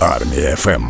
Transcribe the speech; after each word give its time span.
Армія 0.00 0.56
ФМ. 0.56 0.84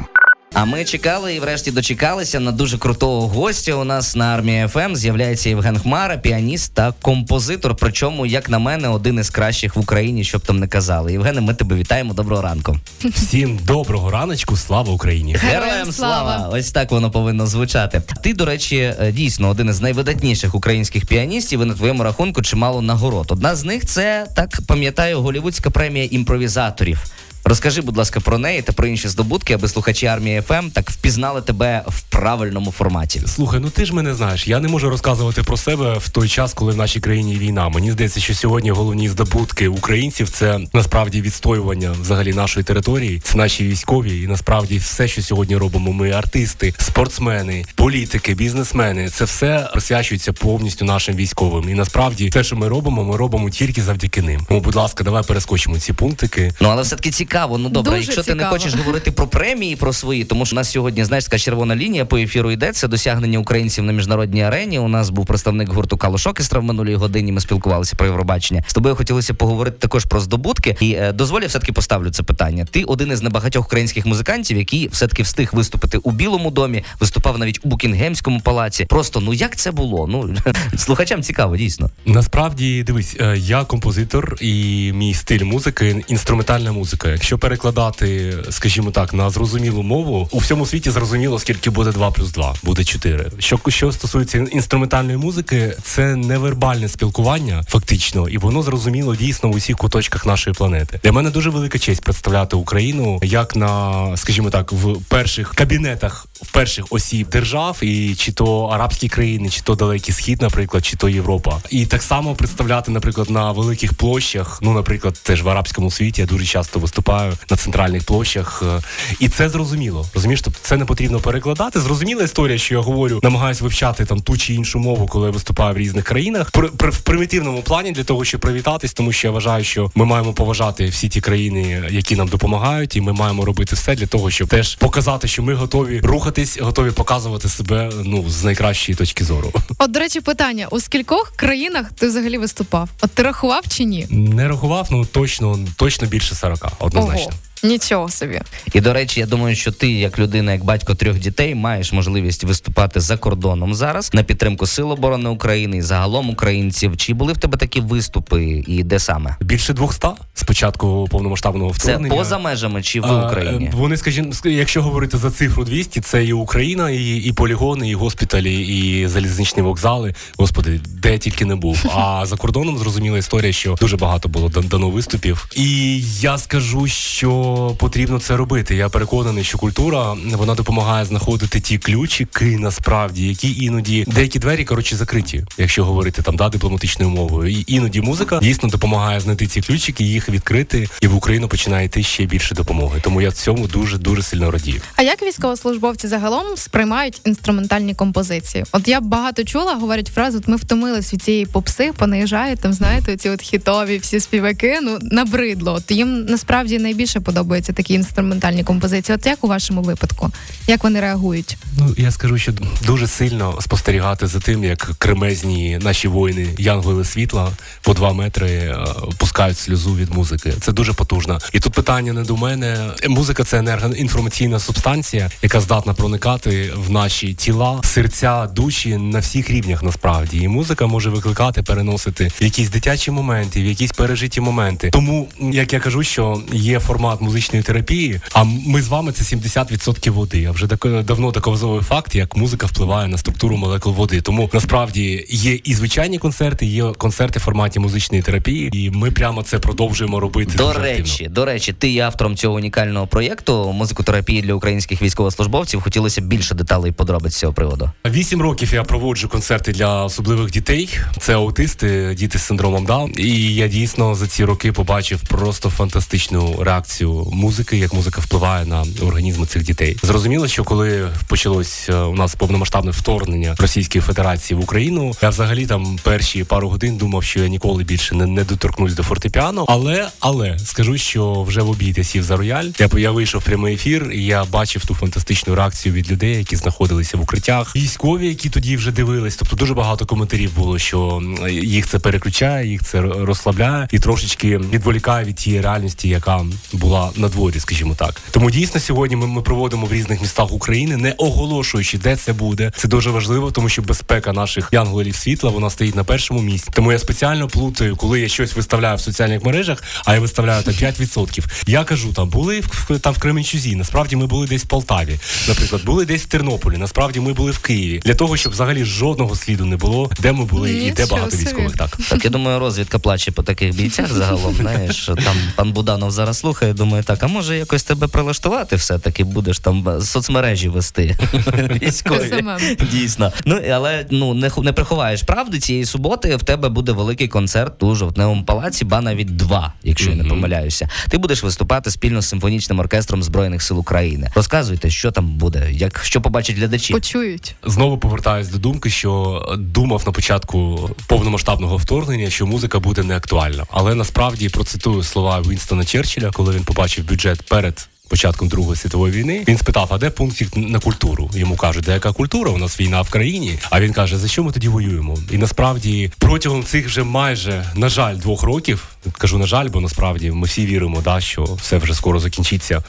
А 0.55 0.65
ми 0.65 0.85
чекали 0.85 1.35
і 1.35 1.41
врешті 1.41 1.71
дочекалися 1.71 2.41
на 2.41 2.53
дуже 2.53 2.79
крутого 2.79 3.29
гостя. 3.29 3.75
У 3.75 3.85
нас 3.85 4.17
на 4.17 4.25
армії 4.25 4.69
ФМ 4.69 4.95
з'являється 4.95 5.49
Євген 5.49 5.79
Хмара, 5.79 6.17
піаніст 6.17 6.75
та 6.75 6.93
композитор. 7.03 7.77
Причому, 7.81 8.27
як 8.27 8.49
на 8.49 8.59
мене, 8.59 8.89
один 8.89 9.19
із 9.19 9.31
кращих 9.31 9.77
в 9.77 9.79
Україні, 9.79 10.25
щоб 10.25 10.41
там 10.41 10.59
не 10.59 10.69
казали. 10.69 11.13
Євгене, 11.13 11.41
ми 11.41 11.55
тебе 11.55 11.77
вітаємо. 11.77 12.15
Доброго 12.15 12.43
ранку. 12.43 12.77
Всім 13.05 13.59
доброго 13.67 14.11
раночку, 14.11 14.57
слава 14.57 14.93
Україні! 14.93 15.35
Героям 15.35 15.93
слава! 15.93 16.49
Ось 16.53 16.73
так 16.73 16.91
воно 16.91 17.11
повинно 17.11 17.47
звучати. 17.47 18.03
Ти, 18.23 18.35
до 18.35 18.45
речі, 18.45 18.77
е, 18.77 19.13
дійсно 19.13 19.49
один 19.49 19.69
із 19.69 19.81
найвидатніших 19.81 20.55
українських 20.55 21.07
піаністів. 21.07 21.63
І 21.63 21.65
на 21.65 21.75
твоєму 21.75 22.03
рахунку 22.03 22.43
чимало 22.43 22.83
нагород. 22.83 23.27
Одна 23.31 23.55
з 23.55 23.65
них 23.65 23.87
це 23.87 24.27
так 24.37 24.61
пам'ятаю 24.67 25.21
голівудська 25.21 25.71
премія 25.71 26.05
імпровізаторів. 26.11 27.05
Розкажи, 27.51 27.81
будь 27.81 27.97
ласка, 27.97 28.21
про 28.21 28.39
неї 28.39 28.63
та 28.63 28.73
про 28.73 28.87
інші 28.87 29.09
здобутки, 29.09 29.55
аби 29.55 29.69
слухачі 29.69 30.07
армії 30.07 30.43
ФМ 30.43 30.71
так 30.73 30.91
впізнали 30.91 31.43
тебе 31.43 31.85
в 31.87 32.01
правильному 32.01 32.73
форматі. 32.73 33.23
Слухай, 33.27 33.61
ну 33.61 33.71
ти 33.71 33.85
ж 33.85 33.95
мене 33.95 34.15
знаєш. 34.15 34.49
Я 34.49 34.61
не 34.61 34.69
можу 34.69 34.91
розказувати 34.91 35.43
про 35.43 35.57
себе 35.57 35.99
в 35.99 36.09
той 36.09 36.29
час, 36.29 36.55
коли 36.55 36.73
в 36.73 36.77
нашій 36.77 37.01
країні 37.01 37.35
війна. 37.35 37.69
Мені 37.69 37.93
здається, 37.93 38.21
що 38.21 38.35
сьогодні 38.35 38.71
головні 38.71 39.09
здобутки 39.09 39.69
українців 39.69 40.31
це 40.31 40.61
насправді 40.73 41.21
відстоювання 41.21 41.95
взагалі 42.01 42.33
нашої 42.33 42.65
території, 42.65 43.21
це 43.21 43.39
наші 43.39 43.65
військові, 43.65 44.23
і 44.23 44.27
насправді 44.27 44.79
все, 44.79 45.09
що 45.09 45.23
сьогодні 45.23 45.57
робимо, 45.57 45.93
ми 45.93 46.11
артисти, 46.11 46.75
спортсмени, 46.79 47.65
політики, 47.75 48.35
бізнесмени, 48.35 49.09
це 49.09 49.25
все 49.25 49.69
присвячується 49.73 50.33
повністю 50.33 50.85
нашим 50.85 51.17
військовим. 51.17 51.69
І 51.69 51.75
насправді 51.75 52.29
все, 52.29 52.45
що 52.45 52.57
ми 52.57 52.69
робимо, 52.69 53.05
ми 53.05 53.17
робимо 53.17 53.51
тільки 53.51 53.83
завдяки 53.83 54.23
ним. 54.23 54.41
Тому, 54.49 54.61
будь 54.61 54.75
ласка, 54.75 55.05
давай 55.05 55.23
перескочимо 55.23 55.79
ці 55.79 55.93
пунктики. 55.93 56.53
Ну 56.61 56.69
але 56.69 56.83
все 56.83 56.97
таки 56.97 57.11
цікаво. 57.11 57.40
Ну 57.49 57.69
добре, 57.69 57.93
Дуже 57.93 58.03
якщо 58.03 58.23
ти 58.23 58.35
не 58.35 58.45
хочеш 58.45 58.75
говорити 58.79 59.11
про 59.11 59.27
премії, 59.27 59.77
про 59.77 59.93
свої, 59.93 60.25
тому 60.25 60.47
що 60.47 60.57
у 60.57 60.59
нас 60.59 60.71
сьогодні 60.71 61.05
знаєш 61.05 61.25
така 61.25 61.39
червона 61.39 61.77
лінія 61.77 62.05
по 62.05 62.19
ефіру 62.19 62.51
йде. 62.51 62.73
Це 62.73 62.89
досягнення 62.89 63.39
українців 63.39 63.85
на 63.85 63.93
міжнародній 63.93 64.43
арені. 64.43 64.79
У 64.79 64.89
нас 64.89 65.11
був 65.11 65.27
представник 65.27 65.69
гурту 65.69 65.97
Калош 65.97 66.27
Оркестра 66.27 66.61
в 66.61 66.65
минулій 66.65 66.95
годині. 66.95 67.33
Ми 67.33 67.41
спілкувалися 67.41 67.97
про 67.97 68.07
Євробачення. 68.07 68.65
З 68.67 68.75
тобою 68.75 68.97
хотілося 68.97 69.35
поговорити 69.35 69.77
також 69.79 70.05
про 70.05 70.21
здобутки. 70.21 70.77
І 70.81 70.93
е, 70.93 71.13
дозволь, 71.13 71.41
я 71.41 71.47
все 71.47 71.59
таки 71.59 71.73
поставлю 71.73 72.11
це 72.11 72.23
питання. 72.23 72.67
Ти 72.71 72.85
один 72.85 73.13
із 73.13 73.23
небагатьох 73.23 73.67
українських 73.67 74.07
музикантів, 74.07 74.59
який 74.59 74.89
все 74.89 75.07
таки 75.07 75.23
встиг 75.23 75.51
виступити 75.53 75.99
у 75.99 76.11
Білому 76.11 76.51
домі, 76.51 76.85
виступав 77.01 77.39
навіть 77.39 77.61
у 77.63 77.69
Букінгемському 77.69 78.41
палаці. 78.41 78.85
Просто 78.85 79.21
ну 79.21 79.35
як 79.35 79.57
це 79.57 79.71
було? 79.71 80.07
Ну 80.07 80.35
слухачам 80.77 81.23
цікаво, 81.23 81.57
дійсно. 81.57 81.91
Насправді, 82.07 82.83
дивись, 82.83 83.17
е, 83.21 83.39
я 83.39 83.65
композитор 83.65 84.37
і 84.41 84.93
мій 84.93 85.15
стиль 85.15 85.45
музики 85.45 86.05
інструментальна 86.09 86.73
музика. 86.73 87.09
Якщо 87.09 87.30
перекладати, 87.39 88.35
скажімо 88.51 88.91
так, 88.91 89.15
на 89.15 89.31
зрозумілу 89.31 89.83
мову, 89.83 90.29
у 90.33 90.39
всьому 90.39 90.67
світі 90.67 90.91
зрозуміло, 90.91 91.39
скільки 91.39 91.71
буде 91.71 91.93
2 91.93 92.11
плюс 92.11 92.33
2, 92.33 92.55
буде 92.63 92.85
4. 92.85 93.31
Що, 93.39 93.61
що 93.69 93.93
стосується 93.93 94.39
інструментальної 94.39 95.17
музики, 95.17 95.77
це 95.83 96.17
невербальне 96.17 96.89
спілкування, 96.89 97.65
фактично, 97.69 98.29
і 98.29 98.39
воно 98.39 98.63
зрозуміло 98.63 99.17
дійсно 99.17 99.51
в 99.51 99.55
усіх 99.55 99.77
куточках 99.77 100.27
нашої 100.27 100.55
планети. 100.55 101.01
Для 101.05 101.13
мене 101.13 101.31
дуже 101.31 101.51
велика 101.51 101.79
честь 101.79 102.03
представляти 102.03 102.57
Україну 102.57 103.19
як 103.23 103.57
на, 103.57 104.17
скажімо 104.17 104.51
так, 104.51 104.73
в 104.73 105.03
перших 105.09 105.55
кабінетах 105.55 106.27
в 106.43 106.51
перших 106.53 106.85
осіб 106.91 107.29
держав, 107.29 107.79
і 107.83 108.15
чи 108.15 108.33
то 108.33 108.65
арабські 108.65 109.09
країни, 109.09 109.49
чи 109.49 109.61
то 109.61 109.75
далекий 109.75 110.15
схід, 110.15 110.43
наприклад, 110.43 110.87
чи 110.87 110.97
то 110.97 111.09
Європа, 111.09 111.61
і 111.71 111.87
так 111.87 112.03
само 112.03 112.35
представляти, 112.35 112.91
наприклад, 112.91 113.31
на 113.31 113.53
великих 113.53 113.95
площах. 113.95 114.59
Ну, 114.63 114.73
наприклад, 114.73 115.21
теж 115.23 115.43
в 115.43 115.49
арабському 115.49 115.91
світі 115.91 116.21
я 116.21 116.27
дуже 116.27 116.45
часто 116.45 116.79
виступаю 116.79 117.10
на 117.51 117.57
центральних 117.57 118.05
площах, 118.05 118.63
е, 118.67 118.83
і 119.21 119.29
це 119.29 119.49
зрозуміло. 119.49 120.07
Розумієш, 120.15 120.43
тобто 120.43 120.59
це 120.63 120.77
не 120.77 120.85
потрібно 120.85 121.21
перекладати. 121.21 121.81
Зрозуміла 121.81 122.23
історія, 122.23 122.59
що 122.59 122.75
я 122.75 122.81
говорю, 122.81 123.21
намагаюсь 123.23 123.61
вивчати 123.61 124.05
там 124.05 124.21
ту 124.21 124.37
чи 124.37 124.55
іншу 124.55 124.79
мову, 124.79 125.07
коли 125.07 125.27
я 125.27 125.33
виступаю 125.33 125.75
в 125.75 125.79
різних 125.79 126.05
країнах. 126.05 126.51
При, 126.51 126.69
при 126.69 126.91
в 126.91 126.99
примітивному 126.99 127.63
плані 127.63 127.93
для 127.93 128.05
того, 128.05 128.25
щоб 128.25 128.41
привітатись, 128.41 128.93
тому 128.93 129.13
що 129.13 129.29
я 129.29 129.33
вважаю, 129.33 129.65
що 129.65 129.91
ми 129.95 130.05
маємо 130.05 130.33
поважати 130.33 130.87
всі 130.87 131.09
ті 131.09 131.21
країни, 131.21 131.83
які 131.91 132.17
нам 132.17 132.29
допомагають, 132.29 132.97
і 132.97 133.01
ми 133.01 133.13
маємо 133.13 133.45
робити 133.45 133.75
все 133.75 133.95
для 133.95 134.07
того, 134.07 134.31
щоб 134.31 134.49
теж 134.49 134.75
показати, 134.75 135.29
що 135.29 135.43
ми 135.43 135.55
готові 135.55 136.01
рухатись, 136.01 136.59
готові 136.61 136.91
показувати 136.91 137.49
себе 137.49 137.91
ну 138.05 138.25
з 138.29 138.45
найкращої 138.45 138.97
точки 138.97 139.25
зору. 139.25 139.53
От, 139.79 139.91
до 139.91 140.01
речі, 140.01 140.21
питання: 140.21 140.67
у 140.71 140.81
скількох 140.81 141.33
країнах 141.37 141.93
ти 141.93 142.07
взагалі 142.07 142.39
виступав? 142.39 142.89
От 143.03 143.11
ти 143.11 143.23
рахував 143.23 143.65
чи 143.69 143.85
ні? 143.85 144.07
Не 144.11 144.49
рахував, 144.49 144.89
ну 144.91 145.05
точно, 145.05 145.59
точно 145.77 146.09
більше 146.09 146.35
40, 146.35 146.67
однозначно. 146.79 147.00
Ого, 147.00 147.30
Нічого 147.63 148.09
собі. 148.09 148.41
І 148.73 148.81
до 148.81 148.93
речі, 148.93 149.21
я 149.21 149.27
думаю, 149.27 149.57
що 149.57 149.73
ти, 149.73 149.91
як 149.93 150.19
людина, 150.19 150.53
як 150.53 150.65
батько 150.65 150.95
трьох 150.95 151.19
дітей, 151.19 151.55
маєш 151.55 151.93
можливість 151.93 152.45
виступати 152.45 153.01
за 153.01 153.17
кордоном 153.17 153.75
зараз 153.75 154.11
на 154.15 154.23
підтримку 154.23 154.67
Сил 154.67 154.91
оборони 154.93 155.29
України 155.31 155.77
і 155.77 155.83
загалом 155.83 156.31
українців. 156.31 156.97
Чи 156.97 157.15
були 157.15 157.33
в 157.33 157.39
тебе 157.39 157.59
такі 157.59 157.81
виступи, 157.81 158.65
і 158.67 158.83
де 158.83 158.99
саме? 158.99 159.37
Більше 159.41 159.73
200 159.73 160.07
з 160.35 160.43
початку 160.43 161.09
повномасштабного 161.11 161.75
Це 161.79 161.99
поза 161.99 162.39
межами 162.39 162.83
чи 162.83 163.01
в 163.01 163.05
А, 163.07 163.27
Україні? 163.27 163.65
е, 163.65 163.73
Вони, 163.77 163.97
скажімо, 163.97 164.33
якщо 164.45 164.83
говорити 164.83 165.19
за 165.19 165.31
цифру 165.31 165.65
200, 165.65 166.01
це 166.01 166.25
і 166.25 166.33
Україна, 166.33 166.91
і, 166.91 167.17
і 167.17 167.33
полігони, 167.33 167.89
і 167.91 167.95
госпіталі, 167.95 168.67
і 168.67 169.07
залізничні 169.09 169.63
вокзали. 169.63 170.15
Господи, 170.39 170.81
де 171.03 171.19
тільки 171.19 171.45
не 171.45 171.57
був. 171.57 171.85
А 171.97 172.27
за 172.27 172.37
кордоном 172.37 172.79
зрозуміла 172.79 173.19
історія, 173.19 173.53
що 173.53 173.75
дуже 173.81 173.97
багато 173.97 174.29
було 174.29 174.49
дано 174.49 174.91
виступів. 174.91 175.47
І 175.57 176.01
я 176.21 176.39
скажу, 176.39 176.87
що 176.87 177.50
потрібно 177.79 178.21
це 178.21 178.37
робити. 178.37 178.77
Я 178.77 178.89
переконаний, 178.89 179.45
що 179.45 179.59
культура 179.59 180.17
вона 180.35 180.55
допомагає 180.55 181.05
знаходити 181.05 181.61
ті 181.61 181.79
ключики, 181.79 182.59
насправді, 182.59 183.29
які 183.29 183.65
іноді 183.65 184.05
деякі 184.09 184.39
двері 184.39 184.65
коротше 184.65 184.97
закриті, 184.97 185.45
якщо 185.59 185.85
говорити 185.85 186.23
там 186.23 186.37
да 186.37 186.49
дипломатичною 186.49 187.11
мовою. 187.11 187.51
І 187.51 187.65
іноді 187.67 188.01
музика 188.01 188.39
дійсно 188.43 188.69
допомагає 188.69 189.21
знайти 189.21 189.47
ці 189.47 189.61
ключики, 189.61 190.05
їх 190.05 190.29
відкрити, 190.29 190.89
і 191.01 191.07
в 191.07 191.15
Україну 191.15 191.49
починає 191.49 191.87
йти 191.87 192.03
ще 192.03 192.25
більше 192.25 192.55
допомоги. 192.55 193.01
Тому 193.03 193.21
я 193.21 193.33
цьому 193.33 193.67
дуже 193.67 193.99
дуже 193.99 194.23
сильно 194.23 194.51
радію. 194.51 194.81
А 194.97 195.03
як 195.03 195.23
військовослужбовці 195.23 196.09
загалом 196.09 196.57
сприймають 196.57 197.21
інструментальні 197.25 197.95
композиції? 197.95 198.65
От 198.73 198.89
я 198.89 199.01
багато 199.01 199.45
чула, 199.45 199.75
говорять 199.75 200.09
фразу, 200.09 200.39
от 200.39 200.49
ми 200.49 200.57
втомились 200.57 201.13
від 201.13 201.23
цієї 201.23 201.47
попси, 201.47 201.93
понаїжджають 201.97 202.61
там, 202.61 202.73
знаєте, 202.73 203.17
ці 203.17 203.29
от 203.31 203.43
хітові 203.43 203.99
всі 203.99 204.21
співаки. 204.21 204.79
Ну 204.83 204.99
набридло. 205.03 205.73
От 205.73 205.91
їм 205.91 206.25
насправді 206.25 206.79
найбільше 206.79 207.21
подобаються 207.41 207.73
такі 207.73 207.95
інструментальні 207.95 208.65
композиції. 208.65 209.17
От 209.17 209.27
як 209.27 209.45
у 209.45 209.49
вашому 209.49 209.83
випадку? 209.83 210.31
Як 210.67 210.85
вони 210.85 211.01
реагують? 211.01 211.57
Ну 211.79 211.95
я 211.97 212.11
скажу, 212.11 212.39
що 212.39 212.53
дуже 212.87 213.07
сильно 213.07 213.59
спостерігати 213.61 214.27
за 214.27 214.41
тим, 214.41 214.65
як 214.65 214.91
кремезні 214.99 215.79
наші 215.83 216.09
воїни 216.09 216.47
Янголи 216.59 217.05
світла 217.05 217.51
по 217.83 217.95
два 217.95 218.13
метри 218.13 218.49
е, 218.51 218.77
пускають 219.17 219.59
сльозу 219.59 219.95
від 219.97 220.15
музики. 220.15 220.53
Це 220.61 220.73
дуже 220.73 220.93
потужно. 220.93 221.39
І 221.53 221.61
тут 221.61 221.73
питання 221.73 222.13
не 222.13 222.23
до 222.23 222.37
мене. 222.37 222.77
Музика 223.09 223.45
це 223.45 223.59
енергоінформаційна 223.59 224.59
субстанція, 224.59 225.31
яка 225.43 225.61
здатна 225.61 225.95
проникати 225.95 226.73
в 226.77 226.91
наші 226.91 227.35
тіла, 227.35 227.81
серця, 227.85 228.47
душі 228.47 228.97
на 228.97 229.19
всіх 229.19 229.51
рівнях. 229.51 229.83
Насправді, 229.83 230.39
і 230.39 230.49
музика 230.49 230.87
може 230.87 231.11
викликати, 231.11 231.63
переносити 231.63 232.31
в 232.41 232.45
якісь 232.45 232.71
дитячі 232.71 233.11
моменти, 233.11 233.63
в 233.63 233.67
якісь 233.67 233.93
пережиті 233.93 234.41
моменти. 234.41 234.91
Тому, 234.91 235.29
як 235.53 235.73
я 235.73 235.81
кажу, 235.81 236.03
що 236.03 236.43
є 236.53 236.81
формат 236.81 237.21
музичної 237.31 237.63
терапії, 237.63 238.21
а 238.33 238.45
ми 238.45 238.83
з 238.83 238.89
вами 238.89 239.13
це 239.13 239.37
70% 239.37 240.11
води. 240.11 240.45
А 240.45 240.51
вже 240.51 240.67
так 240.67 241.05
давно 241.05 241.31
доказовий 241.31 241.83
факт, 241.83 242.15
як 242.15 242.37
музика 242.37 242.67
впливає 242.67 243.09
на 243.09 243.19
структуру 243.19 243.57
молекул 243.57 243.93
води. 243.93 244.21
Тому 244.21 244.51
насправді 244.53 245.27
є 245.29 245.55
і 245.65 245.75
звичайні 245.75 246.19
концерти, 246.19 246.67
є 246.67 246.85
концерти 246.85 247.39
в 247.39 247.43
форматі 247.43 247.79
музичної 247.79 248.23
терапії, 248.23 248.71
і 248.73 248.91
ми 248.91 249.11
прямо 249.11 249.43
це 249.43 249.59
продовжуємо 249.59 250.21
робити. 250.21 250.53
До 250.57 250.73
речі, 250.73 251.01
активно. 251.13 251.35
до 251.35 251.45
речі, 251.45 251.73
ти 251.73 251.89
є 251.89 252.03
автором 252.03 252.37
цього 252.37 252.55
унікального 252.55 253.07
проєкту 253.07 253.73
музикотерапії 253.73 254.43
для 254.43 254.55
українських 254.55 255.03
військовослужбовців. 255.03 255.81
Хотілося 255.81 256.21
б 256.21 256.25
більше 256.25 256.55
деталей 256.55 256.91
і 256.91 256.95
подробиць 256.95 257.37
цього 257.37 257.53
приводу. 257.53 257.91
Вісім 258.07 258.43
років 258.43 258.75
я 258.75 258.83
проводжу 258.83 259.29
концерти 259.33 259.73
для 259.73 260.05
особливих 260.05 260.51
дітей. 260.51 260.99
Це 261.19 261.35
аутисти, 261.35 262.15
діти 262.19 262.39
з 262.39 262.43
синдромом 262.43 262.85
Даун. 262.87 263.13
І 263.19 263.55
я 263.55 263.69
дійсно 263.69 264.15
за 264.15 264.27
ці 264.27 264.45
роки 264.45 264.73
побачив 264.73 265.21
просто 265.29 265.71
фантастичну 265.71 266.57
реакцію 266.63 267.20
музики, 267.33 267.77
як 267.77 267.95
музика 267.95 268.21
впливає 268.21 268.67
на 268.67 268.85
організми 269.03 269.47
цих 269.47 269.63
дітей. 269.63 269.97
Зрозуміло, 270.03 270.49
що 270.49 270.65
коли 270.65 271.09
почалось 271.29 271.89
е, 271.89 271.95
у 271.95 272.15
нас 272.15 272.35
повномасштабне 272.35 272.91
вторгнення 272.91 273.55
Російської 273.59 274.03
Федерації 274.03 274.61
в 274.61 274.63
Україну, 274.63 275.13
я 275.23 275.29
взагалі 275.29 275.67
там 275.67 275.99
перші 276.03 276.45
пару 276.45 276.69
годин 276.69 276.97
думав, 276.97 277.25
що 277.25 277.41
я 277.41 277.49
ніколи 277.49 277.85
більше 277.85 278.15
не, 278.15 278.27
не 278.27 278.45
доторкнусь 278.45 278.95
до 278.95 279.03
фортепіано. 279.03 279.65
Але 279.69 280.09
але 280.21 280.59
скажу, 280.59 280.99
що 280.99 281.43
вже 281.43 281.63
в 281.63 281.71
обід 281.71 281.99
я 281.99 282.05
сів 282.05 282.23
за 282.23 282.37
рояль. 282.37 282.69
Я 282.79 282.89
я 282.99 283.11
вийшов 283.11 283.41
в 283.41 283.45
прямий 283.45 283.75
ефір, 283.75 284.11
і 284.13 284.25
я 284.25 284.45
бачив 284.45 284.87
ту 284.87 284.95
фантастичну 284.95 285.55
реакцію 285.55 285.95
від 285.95 286.11
людей, 286.11 286.37
які 286.37 286.57
знаходилися 286.57 287.17
в 287.17 287.21
укриттях. 287.21 287.77
Військові, 287.77 288.29
які 288.29 288.51
тоді 288.51 288.77
вже 288.77 288.93
дивились. 288.93 289.37
Тобто 289.37 289.57
дуже 289.57 289.75
багато 289.75 290.07
коментарів 290.07 290.55
було, 290.57 290.79
що 290.79 291.23
їх 291.51 291.87
це 291.87 291.99
переключає, 291.99 292.69
їх 292.69 292.85
це 292.85 293.01
розслабляє 293.01 293.89
і 293.91 293.99
трошечки 293.99 294.59
відволікає 294.59 295.25
від 295.25 295.37
тієї 295.37 295.63
реальності, 295.63 296.09
яка 296.09 296.47
була 296.73 297.10
на 297.17 297.29
дворі, 297.29 297.61
скажімо 297.61 297.95
так. 297.99 298.21
Тому 298.31 298.51
дійсно 298.51 298.81
сьогодні 298.81 299.17
ми, 299.17 299.27
ми 299.27 299.43
проводимо 299.43 299.87
в 299.87 299.93
різних 299.93 300.21
містах 300.21 300.53
України, 300.53 300.97
не 300.97 301.15
оголошуючи, 301.19 301.99
де 301.99 302.17
це 302.17 302.33
буде. 302.33 302.73
Це 302.77 302.89
дуже 302.89 303.11
важливо, 303.11 303.51
тому 303.51 303.69
що 303.69 303.83
безпека 303.83 304.33
наших 304.33 304.69
янголів 304.73 305.17
світла 305.17 305.51
вона 305.51 305.71
стоїть 305.71 305.97
на 305.97 306.05
першому 306.05 306.43
місці. 306.43 306.71
Тому 306.75 306.93
я 306.93 306.99
спеціально 306.99 307.49
плутаю, 307.49 307.97
коли 307.97 308.21
я 308.21 308.29
щось 308.29 308.57
виставляю 308.57 308.97
в 308.97 309.01
соціальних 309.01 309.45
мережах, 309.45 309.83
а 310.05 310.15
я 310.15 310.21
виставляю 310.21 310.63
там 310.63 310.75
5%. 310.75 311.45
Я 311.67 311.85
кажу, 311.85 312.13
там 312.13 312.29
були 312.29 312.61
в 312.61 312.99
там 312.99 313.15
в 313.15 313.19
Кременчузі. 313.19 313.77
Насправді 313.77 314.17
ми 314.17 314.27
були 314.27 314.47
десь 314.47 314.63
в 314.63 314.67
Полтаві. 314.67 315.19
Наприклад, 315.49 315.85
були 315.85 316.05
десь 316.05 316.23
в 316.23 316.27
Тернополі. 316.27 316.77
Насправді 316.77 317.21
ми 317.21 317.33
були 317.33 317.51
в 317.51 317.59
Києві 317.59 318.01
для 318.05 318.15
того, 318.15 318.37
щоб 318.37 318.53
взагалі 318.53 318.85
жодного 318.85 319.37
сліду 319.37 319.65
не 319.65 319.77
було, 319.77 320.11
де 320.21 320.33
ми 320.33 320.45
були 320.45 320.73
і 320.73 320.91
де 320.93 321.07
багато 321.07 321.31
собі. 321.31 321.45
військових. 321.45 321.77
Так 321.77 321.99
Так, 322.11 322.25
я 322.25 322.31
думаю, 322.31 322.59
розвідка 322.59 322.99
плаче 322.99 323.33
по 323.33 323.43
таких 323.43 323.75
бійцях 323.75 324.13
загалом. 324.13 324.55
Знаєш, 324.55 325.07
там 325.07 325.37
пан 325.57 325.73
Буданов 325.73 326.11
зараз 326.11 326.39
слухає, 326.39 326.73
думає, 326.91 327.03
так, 327.03 327.23
а 327.23 327.27
може 327.27 327.59
якось 327.59 327.83
тебе 327.83 328.07
прилаштувати 328.07 328.77
все-таки 328.77 329.25
будеш 329.25 329.59
там 329.59 330.01
соцмережі 330.03 330.69
вести. 330.69 331.17
Військові. 331.83 332.45
Дійсно. 332.93 333.33
Ну 333.47 333.61
але 333.73 334.07
ну 334.11 334.35
не, 334.35 334.51
не 334.63 334.73
приховаєш 334.73 335.23
правди. 335.23 335.59
Цієї 335.59 335.85
суботи 335.85 336.37
в 336.37 336.43
тебе 336.43 336.69
буде 336.69 336.93
великий 336.93 337.29
концерт 337.29 337.83
у 337.83 337.95
жовтневому 337.95 338.45
палаці, 338.45 338.85
ба 338.85 339.01
навіть 339.01 339.37
два, 339.37 339.73
якщо 339.83 340.11
я 340.11 340.17
не 340.17 340.25
помиляюся. 340.25 340.89
Ти 341.09 341.19
будеш 341.19 341.43
виступати 341.43 341.91
спільно 341.91 342.23
з 342.23 342.29
симфонічним 342.29 342.79
оркестром 342.79 343.23
Збройних 343.23 343.63
сил 343.63 343.79
України. 343.79 344.31
Розказуйте, 344.35 344.91
що 344.91 345.11
там 345.11 345.27
буде, 345.27 345.69
як 345.73 346.05
що 346.05 346.21
побачать 346.21 346.57
глядачі. 346.57 346.93
Почують. 346.93 347.55
Знову 347.65 347.99
повертаюсь 347.99 348.49
до 348.49 348.59
думки, 348.59 348.91
що 348.91 349.43
думав 349.59 350.03
на 350.07 350.13
початку 350.13 350.91
повномасштабного 351.07 351.77
вторгнення, 351.77 352.31
що 352.31 352.47
музика 352.47 352.79
буде 352.79 353.03
неактуальна. 353.03 353.67
Але 353.71 353.95
насправді 353.95 354.49
процитую 354.49 355.03
слова 355.03 355.41
Вінстона 355.41 355.85
Черчилля, 355.85 356.31
коли 356.31 356.55
він 356.55 356.65
побачив 356.81 357.05
бюджет 357.05 357.43
перед 357.43 357.89
початком 358.09 358.49
Другої 358.49 358.77
світової 358.77 359.13
війни 359.13 359.45
він 359.49 359.59
спитав, 359.59 359.89
а 359.91 359.99
де 359.99 360.11
пунктик 360.11 360.57
на 360.57 360.79
культуру? 360.79 361.31
Йому 361.35 361.57
кажуть, 361.57 361.85
де 361.85 361.93
яка 361.93 362.13
культура? 362.13 362.51
У 362.51 362.59
нас 362.59 362.81
війна 362.81 363.03
в 363.03 363.11
країні. 363.11 363.59
А 363.71 363.81
він 363.81 363.93
каже, 363.93 364.19
за 364.19 364.29
що 364.29 364.45
ми 364.45 364.53
тоді 364.53 364.69
воюємо? 364.69 365.19
І 365.31 365.39
насправді 365.39 366.13
протягом 366.19 366.65
цих 366.65 366.87
вже 366.87 367.03
майже 367.03 367.65
на 367.75 367.89
жаль 367.89 368.17
двох 368.17 368.43
років 368.43 368.89
кажу 369.19 369.39
на 369.39 369.47
жаль, 369.47 369.69
бо 369.69 369.81
насправді 369.81 370.31
ми 370.31 370.47
всі 370.47 370.67
віримо, 370.67 371.01
да, 371.01 371.21
що 371.21 371.45
все 371.45 371.79
вже 371.79 371.95
скоро 371.95 372.21
закінчиться. 372.21 372.83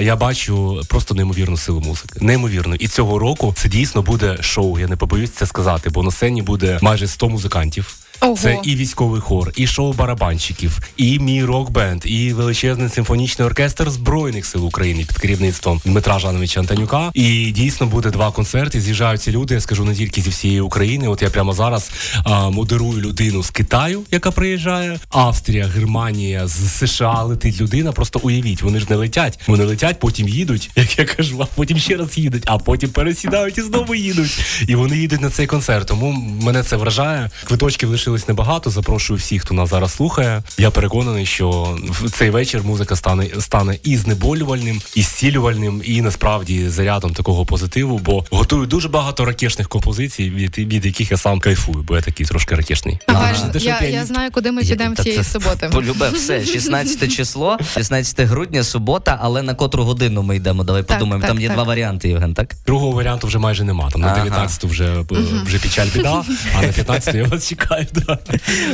Я 0.00 0.16
бачу 0.16 0.82
просто 0.88 1.14
неймовірну 1.14 1.56
силу 1.56 1.80
музики. 1.80 2.18
Неймовірно. 2.20 2.74
І 2.74 2.88
цього 2.88 3.18
року 3.18 3.54
це 3.56 3.68
дійсно 3.68 4.02
буде 4.02 4.38
шоу. 4.40 4.78
Я 4.78 4.88
не 4.88 4.96
побоюсь 4.96 5.30
це 5.30 5.46
сказати, 5.46 5.90
бо 5.90 6.02
на 6.02 6.10
сцені 6.10 6.42
буде 6.42 6.78
майже 6.82 7.06
100 7.06 7.28
музикантів. 7.28 7.96
Ого. 8.20 8.36
Це 8.36 8.58
і 8.64 8.76
військовий 8.76 9.20
хор, 9.20 9.52
і 9.56 9.66
шоу 9.66 9.92
барабанщиків, 9.92 10.80
і 10.96 11.18
мій 11.18 11.44
рок-бенд, 11.44 12.02
і 12.04 12.32
величезний 12.32 12.88
симфонічний 12.88 13.46
оркестр 13.46 13.90
збройних 13.90 14.46
сил 14.46 14.66
України 14.66 15.04
під 15.04 15.18
керівництвом 15.18 15.80
Дмитра 15.84 16.18
Жановича 16.18 16.60
Антонюка. 16.60 17.10
І 17.14 17.50
дійсно 17.50 17.86
буде 17.86 18.10
два 18.10 18.30
концерти. 18.30 18.80
З'їжджаються 18.80 19.30
люди. 19.30 19.54
Я 19.54 19.60
скажу 19.60 19.84
не 19.84 19.94
тільки 19.94 20.20
зі 20.20 20.30
всієї 20.30 20.60
України. 20.60 21.08
От 21.08 21.22
я 21.22 21.30
прямо 21.30 21.52
зараз 21.52 21.90
а, 22.24 22.50
модерую 22.50 23.00
людину 23.00 23.42
з 23.42 23.50
Китаю, 23.50 24.02
яка 24.10 24.30
приїжджає. 24.30 24.98
Австрія, 25.10 25.66
Германія, 25.66 26.48
з 26.48 26.78
США 26.78 27.22
летить 27.22 27.60
людина. 27.60 27.92
Просто 27.92 28.20
уявіть, 28.22 28.62
вони 28.62 28.80
ж 28.80 28.86
не 28.90 28.96
летять. 28.96 29.38
Вони 29.46 29.64
летять, 29.64 29.98
потім 29.98 30.28
їдуть, 30.28 30.70
як 30.76 30.98
я 30.98 31.04
кажу, 31.04 31.38
а 31.42 31.46
потім 31.54 31.78
ще 31.78 31.96
раз 31.96 32.18
їдуть, 32.18 32.42
а 32.46 32.58
потім 32.58 32.90
пересідають 32.90 33.58
і 33.58 33.62
знову 33.62 33.94
їдуть. 33.94 34.38
І 34.68 34.74
вони 34.74 34.96
їдуть 34.98 35.20
на 35.20 35.30
цей 35.30 35.46
концерт. 35.46 35.86
Тому 35.86 36.12
мене 36.42 36.62
це 36.62 36.76
вражає. 36.76 37.30
Квиточків 37.44 37.90
лишилось 38.10 38.28
небагато. 38.28 38.70
Запрошую 38.70 39.18
всіх, 39.18 39.42
хто 39.42 39.54
нас 39.54 39.70
зараз 39.70 39.92
слухає. 39.92 40.42
Я 40.58 40.70
переконаний, 40.70 41.26
що 41.26 41.78
в 41.90 42.10
цей 42.10 42.30
вечір 42.30 42.62
музика 42.64 42.96
стане 42.96 43.26
стане 43.40 43.78
і 43.82 43.96
знеболювальним, 43.96 44.80
і 44.94 45.02
зцілювальним, 45.02 45.82
і 45.84 46.02
насправді 46.02 46.68
зарядом 46.68 47.12
такого 47.14 47.46
позитиву. 47.46 47.98
Бо 48.04 48.24
готую 48.30 48.66
дуже 48.66 48.88
багато 48.88 49.24
ракешних 49.24 49.68
композицій, 49.68 50.30
від, 50.30 50.58
від 50.58 50.86
яких 50.86 51.10
я 51.10 51.16
сам 51.16 51.40
кайфую, 51.40 51.84
бо 51.88 51.96
я 51.96 52.02
такий 52.02 52.26
трошки 52.26 52.54
ракешний. 52.54 52.98
Ага, 53.06 53.32
я, 53.54 53.80
я 53.80 54.04
знаю, 54.04 54.30
куди 54.30 54.52
ми 54.52 54.62
підемо 54.62 54.96
цієї 54.96 55.24
суботи. 55.24 55.68
Полюбе 55.72 56.10
все, 56.10 56.44
16 56.44 57.12
число, 57.16 57.58
16 57.74 58.20
грудня, 58.20 58.64
субота, 58.64 59.18
але 59.22 59.42
на 59.42 59.54
котру 59.54 59.84
годину 59.84 60.22
ми 60.22 60.36
йдемо? 60.36 60.64
Давай 60.64 60.82
Так, 60.82 60.98
подумаємо. 60.98 61.22
так, 61.22 61.30
Там 61.30 61.40
є 61.40 61.46
так. 61.48 61.56
два 61.56 61.64
варіанти, 61.64 62.08
Євген, 62.08 62.34
так? 62.34 62.54
Другого 62.66 62.92
варіанту 62.92 63.26
вже 63.26 63.38
майже 63.38 63.64
нема. 63.64 63.90
Там 63.90 64.00
на 64.00 64.06
Ага. 64.06 64.16
19 64.24 64.64
вже, 64.64 64.84
е, 64.84 65.04
вже 65.44 65.58
печаль 65.58 65.86
біда, 65.94 66.22
а 66.58 66.62
на 66.62 66.68
15 66.68 67.14
я 67.14 67.24
вас 67.24 67.48
чекаю. 67.48 67.86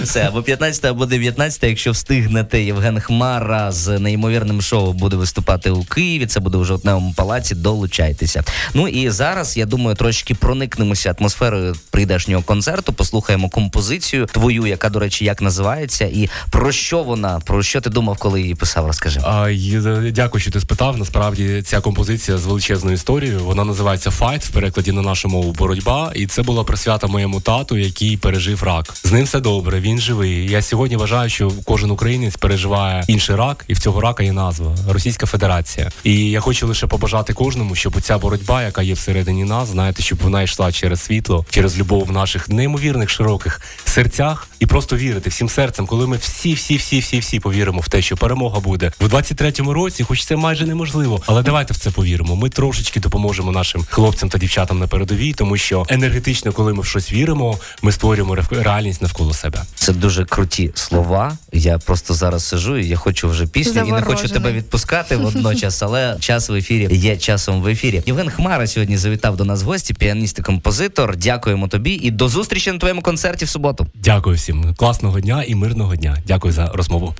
Все, 0.02 0.20
або 0.20 0.42
15, 0.42 0.84
або 0.84 1.06
19, 1.06 1.62
якщо 1.62 1.90
встигнете, 1.90 2.62
Євген 2.62 3.00
Хмара 3.00 3.72
з 3.72 3.98
неймовірним 3.98 4.62
шоу 4.62 4.92
буде 4.92 5.16
виступати 5.16 5.70
у 5.70 5.84
Києві. 5.84 6.26
Це 6.26 6.40
буде 6.40 6.58
у 6.58 6.64
жовтневому 6.64 7.14
палаці. 7.16 7.54
Долучайтеся. 7.54 8.44
Ну 8.74 8.88
і 8.88 9.10
зараз 9.10 9.56
я 9.56 9.66
думаю, 9.66 9.96
трошки 9.96 10.34
проникнемося 10.34 11.14
атмосферою 11.18 11.76
прийдешнього 11.90 12.42
концерту. 12.42 12.92
Послухаємо 12.92 13.48
композицію 13.48 14.26
твою, 14.26 14.66
яка, 14.66 14.88
до 14.88 14.98
речі, 14.98 15.24
як 15.24 15.42
називається, 15.42 16.04
і 16.04 16.28
про 16.50 16.72
що 16.72 17.02
вона, 17.02 17.40
про 17.40 17.62
що 17.62 17.80
ти 17.80 17.90
думав, 17.90 18.16
коли 18.18 18.40
її 18.40 18.54
писав? 18.54 18.86
Розкажи. 18.86 19.20
А, 19.24 19.50
е, 19.50 20.12
дякую, 20.14 20.42
що 20.42 20.50
ти 20.50 20.60
спитав. 20.60 20.98
Насправді 20.98 21.62
ця 21.62 21.80
композиція 21.80 22.38
з 22.38 22.46
величезною 22.46 22.94
історією. 22.94 23.40
Вона 23.44 23.64
називається 23.64 24.10
Fight 24.10 24.46
в 24.46 24.50
перекладі 24.50 24.92
на 24.92 25.02
нашу 25.02 25.28
мову 25.28 25.52
боротьба. 25.52 26.12
І 26.14 26.26
це 26.26 26.42
була 26.42 26.64
присвята 26.64 27.06
моєму 27.06 27.40
тату, 27.40 27.76
який 27.76 28.16
пережив 28.16 28.62
рак. 28.62 28.94
З 29.04 29.12
ним 29.16 29.24
все 29.24 29.40
добре, 29.40 29.80
він 29.80 29.98
живий. 29.98 30.50
Я 30.50 30.62
сьогодні 30.62 30.96
вважаю, 30.96 31.30
що 31.30 31.52
кожен 31.64 31.90
українець 31.90 32.36
переживає 32.36 33.04
інший 33.08 33.36
рак, 33.36 33.64
і 33.68 33.74
в 33.74 33.78
цього 33.78 34.00
рака 34.00 34.22
є 34.22 34.32
назва 34.32 34.76
Російська 34.88 35.26
Федерація. 35.26 35.90
І 36.04 36.30
я 36.30 36.40
хочу 36.40 36.66
лише 36.66 36.86
побажати 36.86 37.32
кожному, 37.32 37.74
щоб 37.74 38.00
ця 38.00 38.18
боротьба, 38.18 38.62
яка 38.62 38.82
є 38.82 38.94
всередині 38.94 39.44
нас, 39.44 39.68
знаєте, 39.68 40.02
щоб 40.02 40.18
вона 40.22 40.42
йшла 40.42 40.72
через 40.72 41.00
світло, 41.00 41.46
через 41.50 41.78
любов 41.78 42.04
в 42.04 42.12
наших 42.12 42.48
неймовірних 42.48 43.10
широких 43.10 43.60
серцях, 43.84 44.48
і 44.60 44.66
просто 44.66 44.96
вірити 44.96 45.30
всім 45.30 45.48
серцем, 45.48 45.86
коли 45.86 46.06
ми 46.06 46.16
всі, 46.16 46.54
всі, 46.54 46.76
всі, 46.76 46.98
всі, 46.98 47.18
всі 47.18 47.40
повіримо 47.40 47.80
в 47.80 47.88
те, 47.88 48.02
що 48.02 48.16
перемога 48.16 48.60
буде 48.60 48.92
в 49.00 49.06
23-му 49.06 49.72
році, 49.72 50.04
хоч 50.04 50.24
це 50.24 50.36
майже 50.36 50.66
неможливо, 50.66 51.22
але 51.26 51.42
давайте 51.42 51.74
в 51.74 51.76
це 51.76 51.90
повіримо. 51.90 52.36
Ми 52.36 52.48
трошечки 52.50 53.00
допоможемо 53.00 53.52
нашим 53.52 53.84
хлопцям 53.90 54.28
та 54.28 54.38
дівчатам 54.38 54.78
на 54.78 54.86
передовій, 54.86 55.32
тому 55.32 55.56
що 55.56 55.86
енергетично, 55.88 56.52
коли 56.52 56.74
ми 56.74 56.82
в 56.82 56.86
щось 56.86 57.12
віримо, 57.12 57.58
ми 57.82 57.92
створюємо 57.92 58.34
рев- 58.34 58.62
реальність 58.96 59.02
навколо 59.02 59.34
себе. 59.34 59.62
Це 59.74 59.92
дуже 59.92 60.24
круті 60.24 60.70
слова. 60.74 61.38
Я 61.52 61.78
просто 61.78 62.14
зараз 62.14 62.44
сижу 62.44 62.76
і 62.76 62.88
я 62.88 62.96
хочу 62.96 63.28
вже 63.28 63.46
пісню 63.46 63.84
і 63.88 63.92
не 63.92 64.02
хочу 64.02 64.28
тебе 64.28 64.52
відпускати 64.52 65.16
водночас, 65.16 65.82
але 65.82 66.16
час 66.20 66.48
в 66.48 66.54
ефірі 66.54 66.88
є 66.90 67.16
часом 67.16 67.62
в 67.62 67.68
ефірі. 67.68 68.02
Євген 68.06 68.30
Хмара 68.30 68.66
сьогодні 68.66 68.96
завітав 68.96 69.36
до 69.36 69.44
нас 69.44 69.62
в 69.62 69.66
гості, 69.66 69.94
піаніст 69.94 70.38
і 70.38 70.42
композитор. 70.42 71.16
Дякуємо 71.16 71.68
тобі 71.68 71.92
і 71.92 72.10
до 72.10 72.28
зустрічі 72.28 72.72
на 72.72 72.78
твоєму 72.78 73.02
концерті 73.02 73.44
в 73.44 73.48
суботу. 73.48 73.86
Дякую 73.94 74.36
всім, 74.36 74.74
класного 74.74 75.20
дня 75.20 75.42
і 75.42 75.54
мирного 75.54 75.96
дня. 75.96 76.16
Дякую 76.26 76.52
за 76.52 76.66
розмову. 76.66 77.14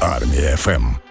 Армія 0.00 0.56
ФМ. 0.56 1.02